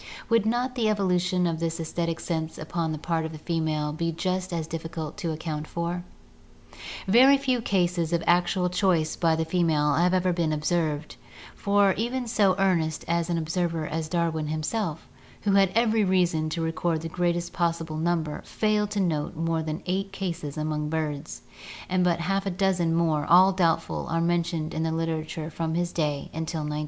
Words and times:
Would 0.29 0.47
not 0.47 0.73
the 0.73 0.85
evolu 0.85 1.21
tion 1.21 1.45
of 1.45 1.59
this 1.59 1.79
aesthetic 1.79 2.19
sense 2.19 2.57
upon 2.57 2.91
the 2.91 2.97
part 2.97 3.23
of 3.23 3.33
the 3.33 3.37
female 3.37 3.93
be 3.93 4.11
just 4.11 4.51
as 4.51 4.65
difficult 4.65 5.15
to 5.19 5.31
account 5.31 5.67
for? 5.67 6.03
Very 7.07 7.37
few 7.37 7.61
cases 7.61 8.11
of 8.11 8.23
actual 8.25 8.67
choice 8.67 9.15
by 9.15 9.35
the 9.35 9.45
female 9.45 9.93
have 9.93 10.15
ever 10.15 10.33
been 10.33 10.51
observed, 10.51 11.17
for 11.53 11.93
even 11.97 12.27
so 12.27 12.55
earnest 12.57 13.05
an 13.07 13.37
observer 13.37 13.85
as 13.85 14.09
Darwin 14.09 14.47
himself, 14.47 15.07
who 15.43 15.51
had 15.51 15.69
every 15.75 16.03
reason 16.03 16.49
to 16.49 16.63
record 16.63 17.01
the 17.01 17.07
greatest 17.07 17.53
possible 17.53 17.97
number, 17.97 18.41
failed 18.41 18.89
to 18.89 18.99
note 18.99 19.35
more 19.35 19.61
than 19.61 19.83
eight 19.85 20.11
cases 20.11 20.57
among 20.57 20.89
birds, 20.89 21.43
and 21.87 22.03
but 22.03 22.21
half 22.21 22.47
a 22.47 22.49
dozen 22.49 22.95
more, 22.95 23.23
all 23.27 23.51
doubtful, 23.51 24.07
are 24.09 24.19
mentioned 24.19 24.73
in 24.73 24.81
the 24.81 24.91
literature 24.91 25.51
from 25.51 25.75
his 25.75 25.91
day 25.93 26.31
until 26.33 26.61
1907. 26.61 26.71